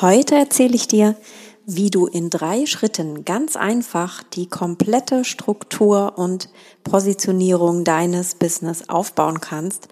[0.00, 1.16] Heute erzähle ich dir,
[1.66, 6.50] wie du in drei Schritten ganz einfach die komplette Struktur und
[6.84, 9.88] Positionierung deines Business aufbauen kannst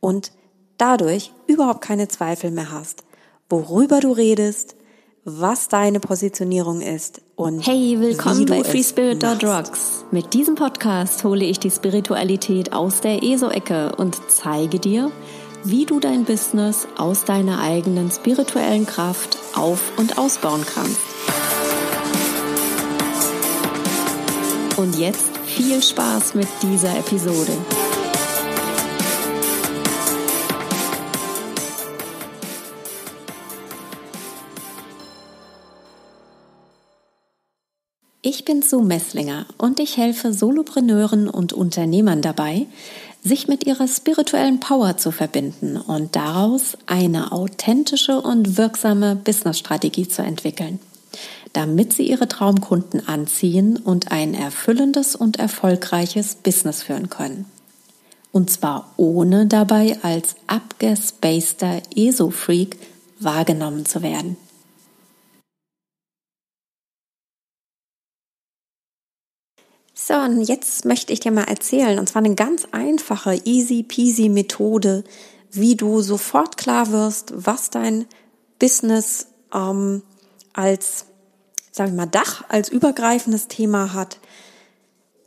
[0.00, 0.32] und
[0.76, 3.04] dadurch überhaupt keine Zweifel mehr hast,
[3.48, 4.76] worüber du redest,
[5.24, 10.04] was deine Positionierung ist und Hey, willkommen bei FreeSpirit.rocks.
[10.10, 15.10] Mit diesem Podcast hole ich die Spiritualität aus der ESO-Ecke und zeige dir,
[15.64, 21.00] wie du dein Business aus deiner eigenen spirituellen Kraft auf- und ausbauen kannst.
[24.76, 27.52] Und jetzt viel Spaß mit dieser Episode.
[38.22, 42.66] Ich bin Sue Messlinger und ich helfe Solopreneuren und Unternehmern dabei,
[43.24, 50.22] sich mit ihrer spirituellen Power zu verbinden und daraus eine authentische und wirksame Businessstrategie zu
[50.22, 50.78] entwickeln,
[51.52, 57.46] damit sie ihre Traumkunden anziehen und ein erfüllendes und erfolgreiches Business führen können.
[58.30, 62.76] Und zwar ohne dabei als abgespaceter ESO-Freak
[63.18, 64.36] wahrgenommen zu werden.
[70.08, 74.30] So, und jetzt möchte ich dir mal erzählen, und zwar eine ganz einfache, easy peasy
[74.30, 75.04] Methode,
[75.50, 78.06] wie du sofort klar wirst, was dein
[78.58, 80.00] Business ähm,
[80.54, 81.04] als,
[81.72, 84.18] sagen wir mal, Dach, als übergreifendes Thema hat,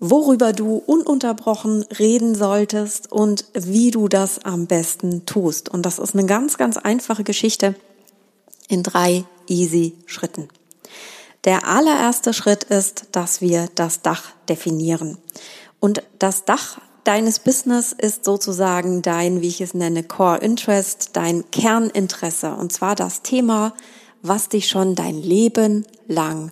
[0.00, 5.68] worüber du ununterbrochen reden solltest und wie du das am besten tust.
[5.68, 7.76] Und das ist eine ganz, ganz einfache Geschichte
[8.66, 10.48] in drei easy Schritten.
[11.44, 15.18] Der allererste Schritt ist, dass wir das Dach definieren.
[15.78, 21.44] Und das Dach deines Business ist sozusagen dein, wie ich es nenne, Core Interest, dein
[21.50, 22.54] Kerninteresse.
[22.54, 23.74] Und zwar das Thema,
[24.22, 26.50] was dich schon dein Leben lang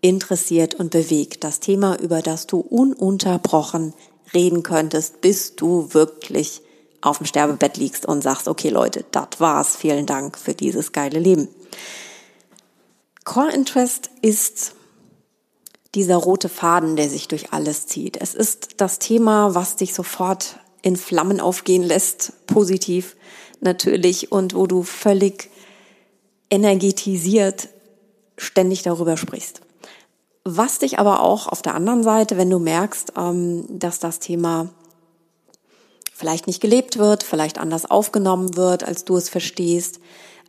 [0.00, 1.42] interessiert und bewegt.
[1.42, 3.92] Das Thema, über das du ununterbrochen
[4.32, 6.62] reden könntest, bis du wirklich
[7.00, 9.76] auf dem Sterbebett liegst und sagst, okay Leute, das war's.
[9.76, 11.48] Vielen Dank für dieses geile Leben.
[13.28, 14.72] Core Interest ist
[15.94, 18.16] dieser rote Faden, der sich durch alles zieht.
[18.18, 23.16] Es ist das Thema, was dich sofort in Flammen aufgehen lässt, positiv
[23.60, 25.50] natürlich, und wo du völlig
[26.48, 27.68] energetisiert
[28.38, 29.60] ständig darüber sprichst.
[30.44, 34.70] Was dich aber auch auf der anderen Seite, wenn du merkst, ähm, dass das Thema
[36.14, 40.00] vielleicht nicht gelebt wird, vielleicht anders aufgenommen wird, als du es verstehst,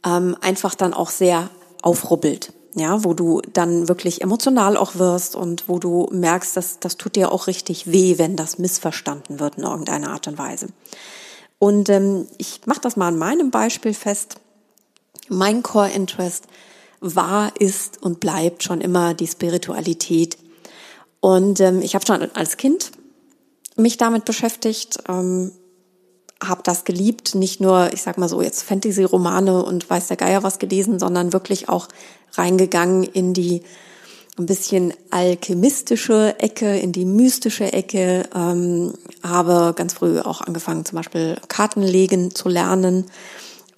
[0.05, 1.49] ähm, einfach dann auch sehr
[1.81, 6.97] aufrubbelt ja, wo du dann wirklich emotional auch wirst und wo du merkst, dass das
[6.97, 10.67] tut dir auch richtig weh, wenn das missverstanden wird in irgendeiner Art und Weise.
[11.57, 14.35] Und ähm, ich mache das mal an meinem Beispiel fest.
[15.27, 16.45] Mein Core Interest
[17.01, 20.37] war, ist und bleibt schon immer die Spiritualität.
[21.19, 22.91] Und ähm, ich habe schon als Kind
[23.75, 25.51] mich damit beschäftigt, ähm,
[26.43, 30.43] habe das geliebt, nicht nur, ich sag mal so, jetzt Fantasy-Romane und weiß der Geier
[30.43, 31.87] was gelesen, sondern wirklich auch
[32.33, 33.63] reingegangen in die
[34.37, 40.95] ein bisschen alchemistische Ecke, in die mystische Ecke, ähm, habe ganz früh auch angefangen, zum
[40.95, 43.05] Beispiel Kartenlegen zu lernen.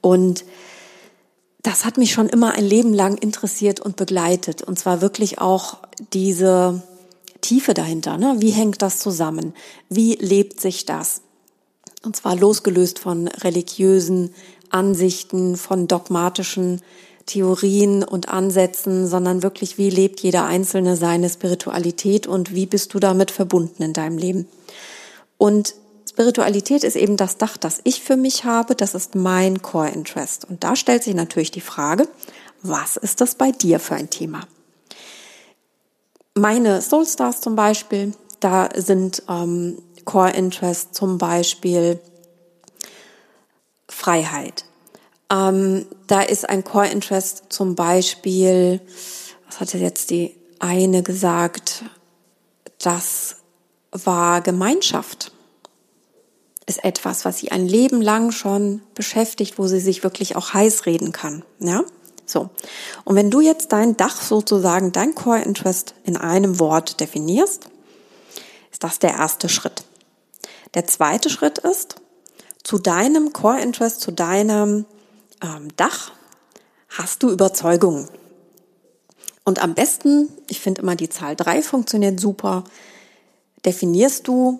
[0.01, 0.45] Und
[1.63, 4.61] das hat mich schon immer ein Leben lang interessiert und begleitet.
[4.61, 5.77] Und zwar wirklich auch
[6.13, 6.83] diese
[7.41, 8.17] Tiefe dahinter.
[8.17, 8.35] Ne?
[8.37, 9.53] Wie hängt das zusammen?
[9.89, 11.21] Wie lebt sich das?
[12.03, 14.33] Und zwar losgelöst von religiösen
[14.69, 16.81] Ansichten, von dogmatischen
[17.25, 22.99] Theorien und Ansätzen, sondern wirklich, wie lebt jeder Einzelne seine Spiritualität und wie bist du
[22.99, 24.47] damit verbunden in deinem Leben.
[25.37, 25.75] Und
[26.09, 30.45] Spiritualität ist eben das Dach, das ich für mich habe, das ist mein Core Interest.
[30.45, 32.07] Und da stellt sich natürlich die Frage,
[32.63, 34.41] was ist das bei dir für ein Thema?
[36.33, 41.99] Meine Soul Stars zum Beispiel, da sind ähm, Core Interest zum Beispiel
[43.87, 44.65] Freiheit.
[45.31, 48.81] Ähm, da ist ein Core Interest zum Beispiel,
[49.47, 51.83] was hatte jetzt die eine gesagt,
[52.79, 53.37] das
[53.91, 55.31] war Gemeinschaft.
[56.65, 60.85] Ist etwas, was sie ein Leben lang schon beschäftigt, wo sie sich wirklich auch heiß
[60.85, 61.43] reden kann.
[61.59, 61.83] Ja?
[62.25, 62.49] So.
[63.03, 67.67] Und wenn du jetzt dein Dach sozusagen, dein Core Interest in einem Wort definierst,
[68.71, 69.83] ist das der erste Schritt.
[70.73, 71.95] Der zweite Schritt ist,
[72.63, 74.85] zu deinem Core Interest, zu deinem
[75.41, 76.11] ähm, Dach
[76.89, 78.07] hast du Überzeugungen.
[79.43, 82.63] Und am besten, ich finde immer die Zahl drei funktioniert super,
[83.65, 84.59] definierst du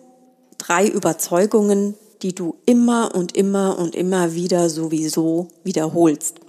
[0.58, 6.40] drei Überzeugungen, die du immer und immer und immer wieder sowieso wiederholst.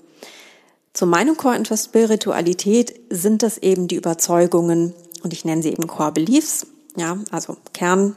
[0.93, 4.93] zu meinem Core Interest Spiritualität sind das eben die Überzeugungen
[5.23, 6.67] und ich nenne sie eben Core Beliefs,
[6.97, 8.17] ja, also Kern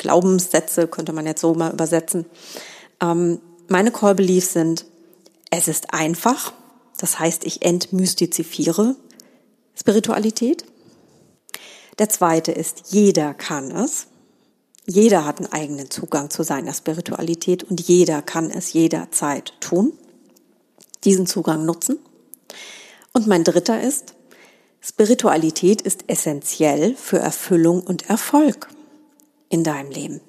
[0.00, 2.24] Glaubenssätze könnte man jetzt so mal übersetzen.
[3.00, 4.86] Ähm, meine Core Beliefs sind,
[5.50, 6.52] es ist einfach,
[6.96, 8.96] das heißt, ich entmystizifiere
[9.78, 10.64] Spiritualität.
[11.98, 14.06] Der zweite ist, jeder kann es.
[14.86, 19.92] Jeder hat einen eigenen Zugang zu seiner Spiritualität und jeder kann es jederzeit tun.
[21.04, 21.98] Diesen Zugang nutzen.
[23.12, 24.14] Und mein dritter ist,
[24.80, 28.68] Spiritualität ist essentiell für Erfüllung und Erfolg
[29.50, 30.20] in deinem Leben.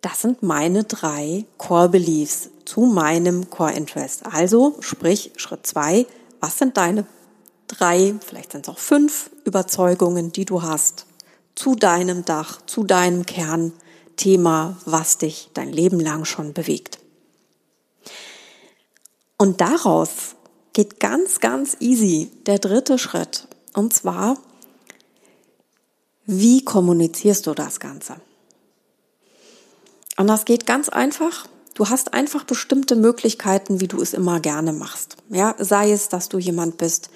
[0.00, 4.24] Das sind meine drei Core Beliefs zu meinem Core Interest.
[4.24, 6.06] Also sprich Schritt zwei,
[6.40, 7.04] was sind deine
[7.66, 11.04] drei, vielleicht sind es auch fünf Überzeugungen, die du hast
[11.54, 16.98] zu deinem Dach, zu deinem Kernthema, was dich dein Leben lang schon bewegt.
[19.36, 20.36] Und daraus
[20.72, 23.48] geht ganz, ganz easy der dritte Schritt.
[23.74, 24.38] Und zwar,
[26.30, 28.16] wie kommunizierst du das Ganze?
[30.16, 31.46] Und das geht ganz einfach.
[31.74, 35.16] Du hast einfach bestimmte Möglichkeiten, wie du es immer gerne machst.
[35.28, 37.10] Ja, sei es, dass du jemand bist,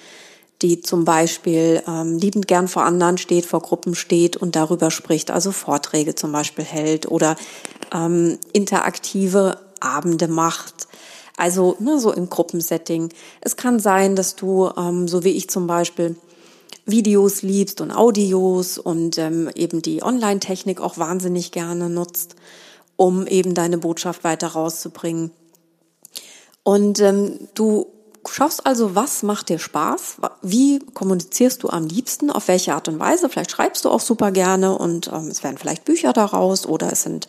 [0.62, 5.30] die zum Beispiel ähm, liebend gern vor anderen steht, vor Gruppen steht und darüber spricht,
[5.30, 7.36] also Vorträge zum Beispiel hält oder
[7.92, 10.88] ähm, interaktive Abende macht.
[11.36, 13.10] Also ne, so im Gruppensetting.
[13.40, 16.16] Es kann sein, dass du, ähm, so wie ich zum Beispiel,
[16.86, 22.36] Videos liebst und Audios und ähm, eben die Online-Technik auch wahnsinnig gerne nutzt,
[22.96, 25.30] um eben deine Botschaft weiter rauszubringen.
[26.62, 27.86] Und ähm, du
[28.28, 30.16] schaust also, was macht dir Spaß?
[30.42, 32.30] Wie kommunizierst du am liebsten?
[32.30, 33.28] Auf welche Art und Weise?
[33.28, 37.02] Vielleicht schreibst du auch super gerne und ähm, es werden vielleicht Bücher daraus oder es
[37.02, 37.28] sind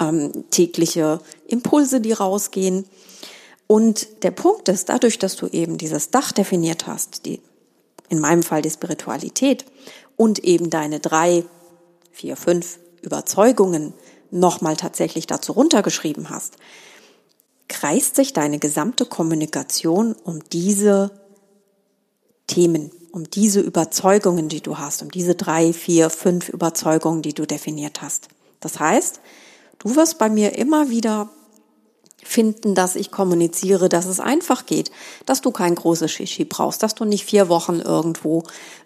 [0.00, 2.86] ähm, tägliche Impulse, die rausgehen.
[3.66, 7.40] Und der Punkt ist, dadurch, dass du eben dieses Dach definiert hast, die,
[8.08, 9.64] in meinem Fall die Spiritualität
[10.16, 11.44] und eben deine drei,
[12.10, 13.94] vier, fünf Überzeugungen
[14.30, 16.56] nochmal tatsächlich dazu runtergeschrieben hast,
[17.68, 21.10] kreist sich deine gesamte Kommunikation um diese
[22.46, 27.46] Themen, um diese Überzeugungen, die du hast, um diese drei, vier, fünf Überzeugungen, die du
[27.46, 28.28] definiert hast.
[28.60, 29.20] Das heißt,
[29.78, 31.30] du wirst bei mir immer wieder
[32.22, 34.90] finden, dass ich kommuniziere, dass es einfach geht,
[35.26, 38.44] dass du kein großes Shishi brauchst, dass du nicht vier Wochen irgendwo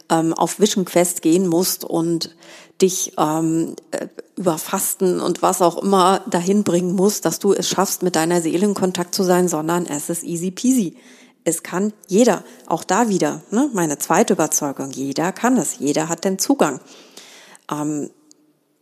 [0.08, 2.34] ähm, auf Vision Quest gehen musst und
[2.80, 7.68] dich ähm, äh, über Fasten und was auch immer dahin bringen musst, dass du es
[7.68, 10.96] schaffst, mit deiner Seele in Kontakt zu sein, sondern es ist easy peasy.
[11.44, 16.24] Es kann jeder, auch da wieder, ne, meine zweite Überzeugung, jeder kann es, jeder hat
[16.24, 16.80] den Zugang.
[17.70, 18.10] Ähm,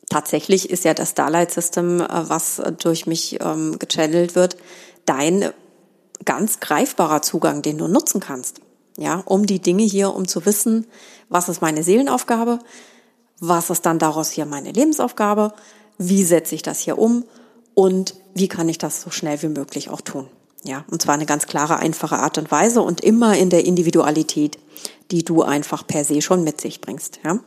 [0.09, 4.57] tatsächlich ist ja das Starlight System, äh, was durch mich ähm, gechannelt wird,
[5.07, 5.51] dein
[6.25, 8.61] ganz greifbarer Zugang, den du nutzen kannst.
[8.97, 10.87] Ja, um die Dinge hier, um zu wissen,
[11.29, 12.61] was ist meine Seelenaufgabe,
[13.41, 15.53] was ist dann daraus hier meine Lebensaufgabe,
[15.99, 17.25] wie setze ich das hier um
[17.75, 20.29] und wie kann ich das so schnell wie möglich auch tun.
[20.63, 24.59] Ja, und zwar eine ganz klare, einfache Art und Weise und immer in der Individualität,
[25.11, 27.21] die du einfach per se schon mit sich bringst.
[27.23, 27.41] Ja.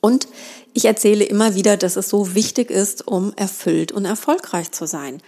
[0.00, 0.28] Und
[0.72, 5.20] ich erzähle immer wieder, dass es so wichtig ist, um erfüllt und erfolgreich zu sein.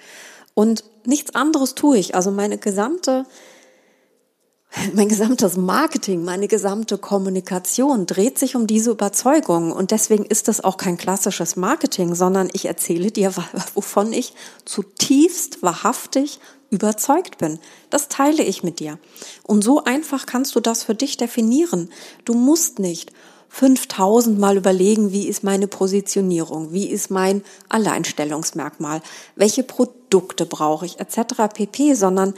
[0.54, 2.14] Und nichts anderes tue ich.
[2.14, 3.26] Also meine gesamte,
[4.94, 9.72] mein gesamtes Marketing, meine gesamte Kommunikation dreht sich um diese Überzeugung.
[9.72, 13.34] Und deswegen ist das auch kein klassisches Marketing, sondern ich erzähle dir,
[13.74, 16.38] wovon ich zutiefst wahrhaftig
[16.70, 17.58] überzeugt bin.
[17.90, 18.98] Das teile ich mit dir.
[19.42, 21.90] Und so einfach kannst du das für dich definieren.
[22.24, 23.12] Du musst nicht
[23.54, 29.02] 5000 Mal überlegen, wie ist meine Positionierung, wie ist mein Alleinstellungsmerkmal,
[29.36, 31.52] welche Produkte brauche ich etc.
[31.52, 32.32] pp, sondern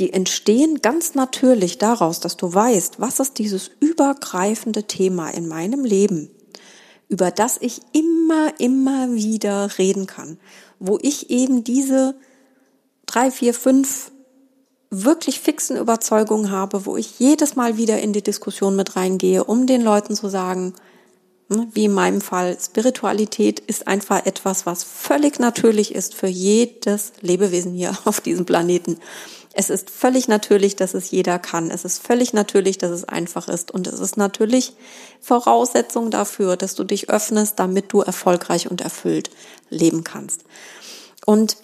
[0.00, 5.82] die entstehen ganz natürlich daraus, dass du weißt, was ist dieses übergreifende Thema in meinem
[5.82, 6.30] Leben,
[7.08, 10.38] über das ich immer, immer wieder reden kann,
[10.78, 12.16] wo ich eben diese
[13.06, 14.12] drei, vier, fünf
[14.90, 19.66] wirklich fixen Überzeugungen habe, wo ich jedes Mal wieder in die Diskussion mit reingehe, um
[19.66, 20.74] den Leuten zu sagen,
[21.48, 27.12] ne, wie in meinem Fall, Spiritualität ist einfach etwas, was völlig natürlich ist für jedes
[27.20, 28.98] Lebewesen hier auf diesem Planeten.
[29.52, 31.70] Es ist völlig natürlich, dass es jeder kann.
[31.70, 33.72] Es ist völlig natürlich, dass es einfach ist.
[33.72, 34.74] Und es ist natürlich
[35.20, 39.30] Voraussetzung dafür, dass du dich öffnest, damit du erfolgreich und erfüllt
[39.68, 40.44] leben kannst.
[41.26, 41.56] Und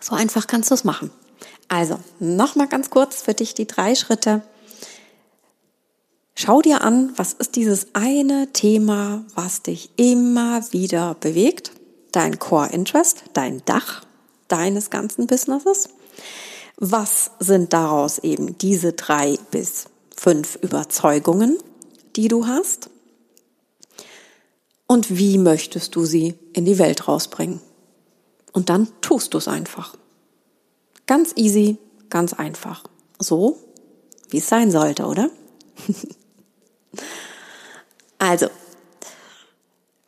[0.00, 1.10] so einfach kannst du es machen.
[1.74, 4.42] Also, nochmal ganz kurz für dich die drei Schritte.
[6.36, 11.72] Schau dir an, was ist dieses eine Thema, was dich immer wieder bewegt?
[12.12, 14.04] Dein Core Interest, dein Dach
[14.46, 15.88] deines ganzen Businesses.
[16.76, 21.58] Was sind daraus eben diese drei bis fünf Überzeugungen,
[22.14, 22.88] die du hast?
[24.86, 27.60] Und wie möchtest du sie in die Welt rausbringen?
[28.52, 29.96] Und dann tust du es einfach.
[31.06, 32.84] Ganz easy, ganz einfach.
[33.18, 33.58] So,
[34.30, 35.30] wie es sein sollte, oder?
[38.18, 38.46] also,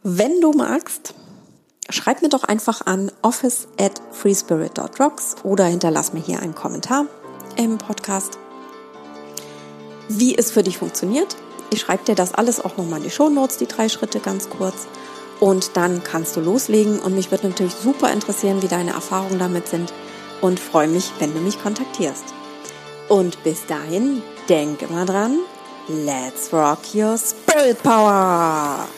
[0.03, 1.15] wenn du magst,
[1.91, 7.07] schreib mir doch einfach an office at freespirit.rocks oder hinterlass mir hier einen Kommentar
[7.57, 8.39] im Podcast,
[10.09, 11.37] wie es für dich funktioniert.
[11.71, 14.87] Ich schreibe dir das alles auch nochmal in die Shownotes, die drei Schritte ganz kurz.
[15.41, 16.99] Und dann kannst du loslegen.
[16.99, 19.93] Und mich würde natürlich super interessieren, wie deine Erfahrungen damit sind.
[20.41, 22.25] Und freue mich, wenn du mich kontaktierst.
[23.09, 25.39] Und bis dahin, denk immer dran,
[25.89, 28.89] let's rock your spirit power!